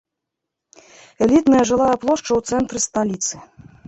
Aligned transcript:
Элітная 1.25 1.59
жылая 1.71 1.95
плошча 2.05 2.31
ў 2.39 2.39
цэнтры 2.53 2.81
сталіцы. 2.87 3.35